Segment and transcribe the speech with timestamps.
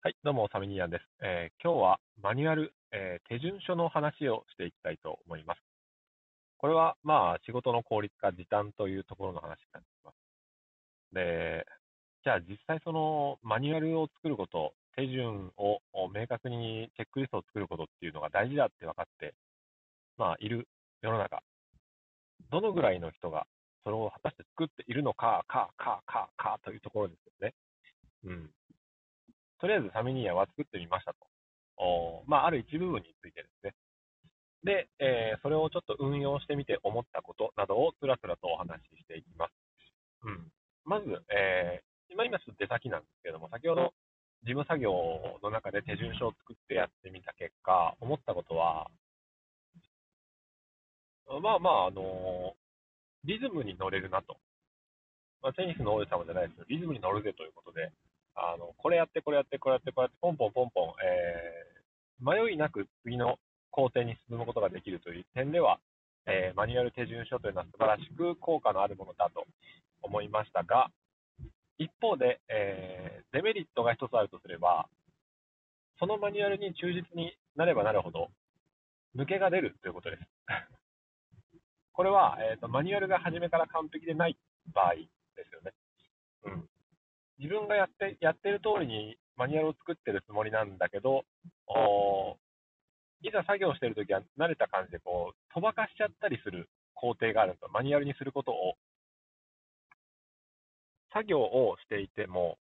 [0.00, 1.02] はい、どうも、サミニアンです。
[1.24, 5.60] えー今日はマニュアル、えー手順書の話をしていきたいと思います。
[6.58, 10.16] これは、まあ、仕事の効率化、時短というところの話になってきます。
[11.12, 11.66] で、
[12.22, 15.80] じゃあ実際そのマニュアルを作ること、手順を
[16.14, 19.34] 明確にチェックリストを作ることっていうのが大事だって分かって、
[20.16, 20.68] まあ、いる
[21.02, 21.42] 世の中、
[22.50, 23.48] どのぐらいの人が
[23.82, 27.54] それを果たして作っているのか、か、か、か、かというところですよね。
[28.24, 28.50] うん。
[29.60, 31.18] とりあえずサミニアは作ってみましたと。
[31.78, 33.74] おまあ、ある一部分についてですね。
[34.64, 39.52] で、えーそれをちょっと運用してみて思ったことなどをつらつらとお話ししていきます。
[40.24, 40.50] うん。
[40.84, 43.92] まず、えー今今ちょっと出先なんですけども、先ほど
[44.42, 44.90] 事務作業
[45.42, 48.88] の中で手順書を作ってやってみた結果、思ったことは、
[51.42, 52.56] まあまあ、あの
[53.24, 54.38] リズムに乗れるなと。
[55.42, 57.92] まあ、テニスの王子様じゃないですけど、リズムに乗るぜということで、
[58.40, 61.78] あの、これやって、これやって、これやって、これやって、ポンポンポンポン、えー
[62.20, 63.38] 迷いなく次の
[63.70, 65.78] 工程に進むことができるという点では、
[66.26, 69.44] えーマニュアル手順書というのは素晴らしく効果のあるものだと
[70.02, 70.90] 思いましたが、
[71.78, 74.88] 一方で、えーデメリットが一つあるとすれば、
[75.98, 78.30] そのマニュアルに忠実になればなるほど、
[79.16, 80.22] 抜けが出るということです。
[81.92, 84.36] これは、えーと、マニュアルが初めから完璧でない
[84.72, 85.08] 場合で
[85.44, 85.72] すよね。
[87.38, 91.24] 自分がやって、やってる通りにマニュアルを作ってるつもりなんだけど、
[91.66, 92.36] お
[93.22, 97.72] いざ作業してるときは慣れた感じでこう、飛ばかしちゃったりする工程があるんです。
[97.72, 98.76] マニュアルにすることを。
[101.12, 102.58] 作業をしていても、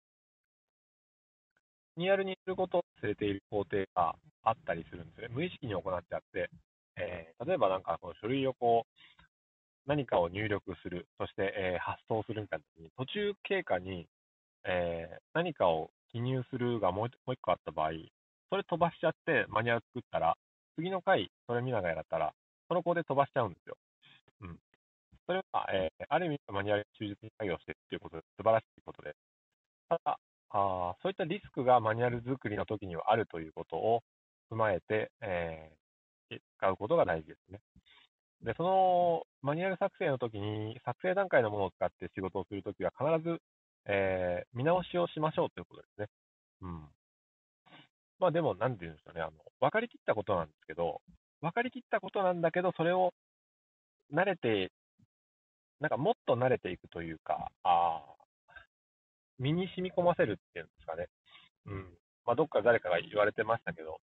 [1.97, 5.29] マニュアルにすることを忘れている工程があったりするんですね。
[5.31, 6.51] 無意識に行っちゃって、
[6.97, 9.03] えー例えばなんかこの書類をこう、
[9.87, 14.09] 何かを入力する、そして、えー発送するみたいな時に、途中経過に、
[14.65, 17.91] えー何かを記入するがもう一もう一個あった場合、
[18.51, 20.37] それ飛ばしちゃってマニュアル作ったら、
[20.77, 22.35] 次の回それ見ながらやったら、
[22.69, 23.77] その工程飛ばしちゃうんですよ。
[24.43, 24.61] うん。
[25.27, 29.17] それは、えーある意味マニュアル忠実に作業しているということで、素晴らしいことで。
[29.89, 30.21] ただ、
[30.51, 34.03] あそういったリスクがマニュアル作りの時にはあるということを
[34.51, 35.81] 踏まえて、えー
[36.59, 37.61] 使うことが大事ですね。
[38.43, 43.39] で、そのマニュアル作成の時に、作成段階のものを使って仕事をするときは必ず、
[43.87, 46.09] えー見直しをしましょうということですね。
[46.63, 46.89] うん。
[48.19, 49.23] まあでも、なんて言うんでしょうね。
[49.23, 51.01] あの、分かりきったことなんですけど、
[51.41, 53.15] 分かりきったことなんだけど、それを
[54.13, 54.71] 慣れて、
[55.81, 58.21] なんかもっと慣れていくというか、あー
[59.39, 61.09] 身に染み込ませるっていうんですかね。
[61.67, 61.99] うん。
[62.27, 63.99] まあどっか誰かが言われてましたけど、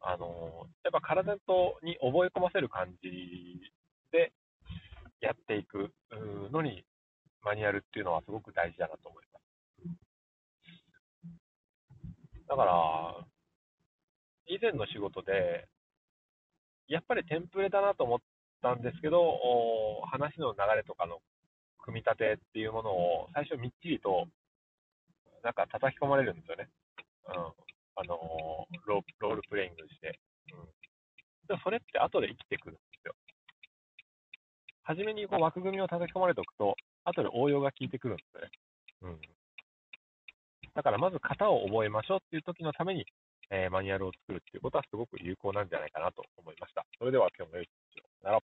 [0.00, 3.10] あのやっぱ体とに覚え込ませる感じ
[4.12, 4.32] で
[5.20, 5.92] やっていく
[6.52, 6.84] のに、
[7.42, 9.42] マニュアルっていうのはすごく大事だなと思います。
[12.48, 13.26] だから、
[14.46, 15.68] 以前の仕事で、
[16.88, 18.18] やっぱりテンプレだなと思っ
[18.60, 19.20] たんですけど、
[20.10, 21.20] 話の流れとかの
[21.78, 24.26] 組み立てっていうものを最初みっちりと、
[25.42, 26.68] なんか叩き込まれるんですよね。
[27.28, 27.34] うん。
[27.94, 28.16] あの
[28.86, 30.18] ロロールプレイングして。
[30.52, 30.68] うん。
[31.48, 33.14] でもそれって後で生きてくるんですよ。
[34.84, 38.50] 初めにこう枠組みを叩き込まれておくと、後で応用が効いてくるんですね。
[39.02, 39.20] うん。
[40.74, 43.04] だからまず型を覚えましょうっていう時のために、
[43.50, 46.86] えーマニュアルを作るっていうことはすごく有効なんじゃないかなと思いました。
[46.98, 47.68] それでは今日も良い